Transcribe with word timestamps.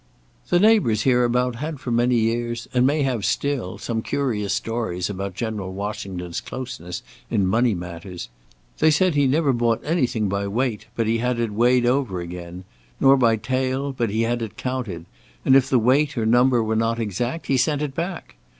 "The 0.49 0.59
neighbours 0.59 1.03
hereabout 1.03 1.57
had 1.57 1.79
for 1.79 1.91
many 1.91 2.15
years, 2.15 2.67
and 2.73 2.87
may 2.87 3.03
have 3.03 3.23
still, 3.23 3.77
some 3.77 4.01
curious 4.01 4.51
stories 4.51 5.11
about 5.11 5.35
General 5.35 5.71
Washington's 5.71 6.41
closeness 6.41 7.03
in 7.29 7.45
money 7.45 7.75
matters. 7.75 8.27
They 8.79 8.89
said 8.89 9.13
he 9.13 9.27
never 9.27 9.53
bought 9.53 9.79
anything 9.85 10.27
by 10.27 10.47
weight 10.47 10.87
but 10.95 11.05
he 11.05 11.19
had 11.19 11.39
it 11.39 11.51
weighed 11.51 11.85
over 11.85 12.19
again, 12.19 12.63
nor 12.99 13.15
by 13.15 13.35
tale 13.35 13.91
but 13.93 14.09
he 14.09 14.23
had 14.23 14.41
it 14.41 14.57
counted, 14.57 15.05
and 15.45 15.55
if 15.55 15.69
the 15.69 15.77
weight 15.77 16.17
or 16.17 16.25
number 16.25 16.63
were 16.63 16.75
not 16.75 16.99
exact, 16.99 17.45
he 17.45 17.55
sent 17.55 17.83
it 17.83 17.93
back. 17.93 18.37